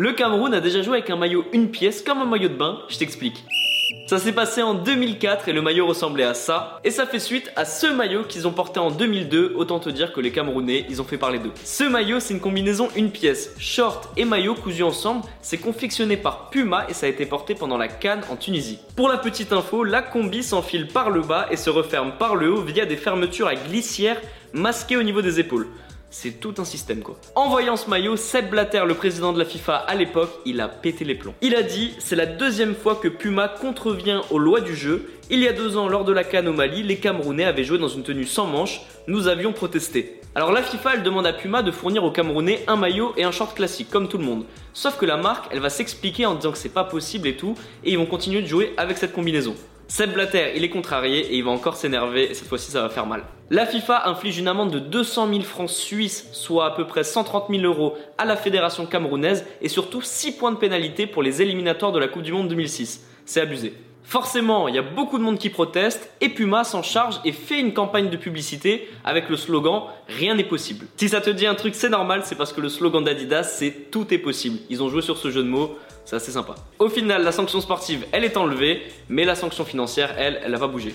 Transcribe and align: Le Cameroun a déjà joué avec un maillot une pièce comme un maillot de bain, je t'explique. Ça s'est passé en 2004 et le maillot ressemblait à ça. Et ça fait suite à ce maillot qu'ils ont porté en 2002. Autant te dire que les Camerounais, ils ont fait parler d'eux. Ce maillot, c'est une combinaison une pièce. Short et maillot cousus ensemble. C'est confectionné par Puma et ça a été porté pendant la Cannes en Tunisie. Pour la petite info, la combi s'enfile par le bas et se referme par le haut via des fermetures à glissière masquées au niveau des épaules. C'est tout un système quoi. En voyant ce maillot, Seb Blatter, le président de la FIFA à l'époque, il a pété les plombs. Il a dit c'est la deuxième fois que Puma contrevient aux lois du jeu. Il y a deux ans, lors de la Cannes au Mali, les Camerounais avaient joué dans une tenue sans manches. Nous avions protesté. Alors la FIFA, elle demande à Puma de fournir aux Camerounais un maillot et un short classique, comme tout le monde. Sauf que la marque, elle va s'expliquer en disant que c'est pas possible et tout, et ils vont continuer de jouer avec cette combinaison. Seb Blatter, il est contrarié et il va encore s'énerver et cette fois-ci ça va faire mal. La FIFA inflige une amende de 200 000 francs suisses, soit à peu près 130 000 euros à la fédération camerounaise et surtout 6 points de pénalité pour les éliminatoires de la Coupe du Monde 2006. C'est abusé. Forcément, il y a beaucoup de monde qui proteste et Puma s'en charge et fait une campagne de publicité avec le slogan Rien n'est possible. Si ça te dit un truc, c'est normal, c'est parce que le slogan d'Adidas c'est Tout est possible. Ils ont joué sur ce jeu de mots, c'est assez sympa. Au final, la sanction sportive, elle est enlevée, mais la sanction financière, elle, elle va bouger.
Le 0.00 0.12
Cameroun 0.12 0.54
a 0.54 0.60
déjà 0.60 0.80
joué 0.80 0.98
avec 0.98 1.10
un 1.10 1.16
maillot 1.16 1.44
une 1.52 1.72
pièce 1.72 2.02
comme 2.02 2.18
un 2.18 2.24
maillot 2.24 2.50
de 2.50 2.54
bain, 2.54 2.78
je 2.88 2.98
t'explique. 2.98 3.42
Ça 4.06 4.20
s'est 4.20 4.30
passé 4.30 4.62
en 4.62 4.74
2004 4.74 5.48
et 5.48 5.52
le 5.52 5.60
maillot 5.60 5.88
ressemblait 5.88 6.22
à 6.22 6.34
ça. 6.34 6.78
Et 6.84 6.92
ça 6.92 7.04
fait 7.04 7.18
suite 7.18 7.50
à 7.56 7.64
ce 7.64 7.88
maillot 7.88 8.22
qu'ils 8.22 8.46
ont 8.46 8.52
porté 8.52 8.78
en 8.78 8.92
2002. 8.92 9.54
Autant 9.56 9.80
te 9.80 9.90
dire 9.90 10.12
que 10.12 10.20
les 10.20 10.30
Camerounais, 10.30 10.86
ils 10.88 11.02
ont 11.02 11.04
fait 11.04 11.18
parler 11.18 11.40
d'eux. 11.40 11.50
Ce 11.64 11.82
maillot, 11.82 12.20
c'est 12.20 12.32
une 12.32 12.38
combinaison 12.38 12.90
une 12.94 13.10
pièce. 13.10 13.56
Short 13.58 14.08
et 14.16 14.24
maillot 14.24 14.54
cousus 14.54 14.84
ensemble. 14.84 15.24
C'est 15.42 15.58
confectionné 15.58 16.16
par 16.16 16.48
Puma 16.50 16.86
et 16.88 16.94
ça 16.94 17.06
a 17.06 17.08
été 17.08 17.26
porté 17.26 17.56
pendant 17.56 17.76
la 17.76 17.88
Cannes 17.88 18.22
en 18.30 18.36
Tunisie. 18.36 18.78
Pour 18.94 19.08
la 19.08 19.18
petite 19.18 19.52
info, 19.52 19.82
la 19.82 20.02
combi 20.02 20.44
s'enfile 20.44 20.86
par 20.86 21.10
le 21.10 21.22
bas 21.22 21.48
et 21.50 21.56
se 21.56 21.70
referme 21.70 22.12
par 22.20 22.36
le 22.36 22.52
haut 22.52 22.62
via 22.62 22.86
des 22.86 22.96
fermetures 22.96 23.48
à 23.48 23.56
glissière 23.56 24.20
masquées 24.52 24.96
au 24.96 25.02
niveau 25.02 25.22
des 25.22 25.40
épaules. 25.40 25.66
C'est 26.10 26.40
tout 26.40 26.54
un 26.58 26.64
système 26.64 27.00
quoi. 27.00 27.16
En 27.34 27.50
voyant 27.50 27.76
ce 27.76 27.90
maillot, 27.90 28.16
Seb 28.16 28.48
Blatter, 28.48 28.82
le 28.86 28.94
président 28.94 29.32
de 29.32 29.38
la 29.38 29.44
FIFA 29.44 29.76
à 29.76 29.94
l'époque, 29.94 30.30
il 30.46 30.60
a 30.60 30.68
pété 30.68 31.04
les 31.04 31.14
plombs. 31.14 31.34
Il 31.42 31.54
a 31.54 31.62
dit 31.62 31.92
c'est 31.98 32.16
la 32.16 32.24
deuxième 32.24 32.74
fois 32.74 32.96
que 32.96 33.08
Puma 33.08 33.48
contrevient 33.48 34.22
aux 34.30 34.38
lois 34.38 34.62
du 34.62 34.74
jeu. 34.74 35.10
Il 35.30 35.40
y 35.40 35.48
a 35.48 35.52
deux 35.52 35.76
ans, 35.76 35.88
lors 35.88 36.06
de 36.06 36.12
la 36.12 36.24
Cannes 36.24 36.48
au 36.48 36.54
Mali, 36.54 36.82
les 36.82 36.96
Camerounais 36.96 37.44
avaient 37.44 37.64
joué 37.64 37.76
dans 37.76 37.88
une 37.88 38.02
tenue 38.02 38.24
sans 38.24 38.46
manches. 38.46 38.80
Nous 39.06 39.28
avions 39.28 39.52
protesté. 39.52 40.18
Alors 40.34 40.52
la 40.52 40.62
FIFA, 40.62 40.94
elle 40.94 41.02
demande 41.02 41.26
à 41.26 41.32
Puma 41.32 41.62
de 41.62 41.70
fournir 41.70 42.04
aux 42.04 42.10
Camerounais 42.10 42.64
un 42.68 42.76
maillot 42.76 43.12
et 43.16 43.24
un 43.24 43.32
short 43.32 43.54
classique, 43.54 43.90
comme 43.90 44.08
tout 44.08 44.18
le 44.18 44.24
monde. 44.24 44.44
Sauf 44.72 44.96
que 44.96 45.04
la 45.04 45.16
marque, 45.16 45.46
elle 45.50 45.60
va 45.60 45.68
s'expliquer 45.68 46.26
en 46.26 46.34
disant 46.34 46.52
que 46.52 46.58
c'est 46.58 46.68
pas 46.68 46.84
possible 46.84 47.28
et 47.28 47.36
tout, 47.36 47.54
et 47.84 47.90
ils 47.90 47.98
vont 47.98 48.06
continuer 48.06 48.40
de 48.40 48.46
jouer 48.46 48.72
avec 48.76 48.98
cette 48.98 49.12
combinaison. 49.12 49.54
Seb 49.90 50.12
Blatter, 50.12 50.52
il 50.54 50.64
est 50.64 50.68
contrarié 50.68 51.20
et 51.20 51.36
il 51.36 51.44
va 51.44 51.50
encore 51.50 51.76
s'énerver 51.76 52.30
et 52.30 52.34
cette 52.34 52.46
fois-ci 52.46 52.70
ça 52.70 52.82
va 52.82 52.90
faire 52.90 53.06
mal. 53.06 53.24
La 53.48 53.64
FIFA 53.64 54.06
inflige 54.06 54.38
une 54.38 54.46
amende 54.46 54.70
de 54.70 54.80
200 54.80 55.30
000 55.30 55.40
francs 55.40 55.70
suisses, 55.70 56.28
soit 56.32 56.66
à 56.66 56.70
peu 56.72 56.86
près 56.86 57.04
130 57.04 57.46
000 57.48 57.62
euros 57.62 57.96
à 58.18 58.26
la 58.26 58.36
fédération 58.36 58.84
camerounaise 58.84 59.46
et 59.62 59.70
surtout 59.70 60.02
6 60.02 60.32
points 60.32 60.52
de 60.52 60.58
pénalité 60.58 61.06
pour 61.06 61.22
les 61.22 61.40
éliminatoires 61.40 61.92
de 61.92 61.98
la 61.98 62.06
Coupe 62.06 62.22
du 62.22 62.32
Monde 62.32 62.48
2006. 62.48 63.02
C'est 63.24 63.40
abusé. 63.40 63.72
Forcément, 64.08 64.68
il 64.68 64.74
y 64.74 64.78
a 64.78 64.82
beaucoup 64.82 65.18
de 65.18 65.22
monde 65.22 65.38
qui 65.38 65.50
proteste 65.50 66.10
et 66.22 66.30
Puma 66.30 66.64
s'en 66.64 66.82
charge 66.82 67.20
et 67.26 67.32
fait 67.32 67.60
une 67.60 67.74
campagne 67.74 68.08
de 68.08 68.16
publicité 68.16 68.88
avec 69.04 69.28
le 69.28 69.36
slogan 69.36 69.82
Rien 70.08 70.34
n'est 70.34 70.44
possible. 70.44 70.86
Si 70.96 71.10
ça 71.10 71.20
te 71.20 71.28
dit 71.28 71.46
un 71.46 71.54
truc, 71.54 71.74
c'est 71.74 71.90
normal, 71.90 72.22
c'est 72.24 72.34
parce 72.34 72.54
que 72.54 72.62
le 72.62 72.70
slogan 72.70 73.04
d'Adidas 73.04 73.42
c'est 73.42 73.90
Tout 73.90 74.06
est 74.14 74.18
possible. 74.18 74.60
Ils 74.70 74.82
ont 74.82 74.88
joué 74.88 75.02
sur 75.02 75.18
ce 75.18 75.30
jeu 75.30 75.42
de 75.42 75.48
mots, 75.48 75.76
c'est 76.06 76.16
assez 76.16 76.32
sympa. 76.32 76.54
Au 76.78 76.88
final, 76.88 77.22
la 77.22 77.32
sanction 77.32 77.60
sportive, 77.60 78.06
elle 78.12 78.24
est 78.24 78.38
enlevée, 78.38 78.80
mais 79.10 79.26
la 79.26 79.34
sanction 79.34 79.66
financière, 79.66 80.14
elle, 80.16 80.40
elle 80.42 80.56
va 80.56 80.68
bouger. 80.68 80.94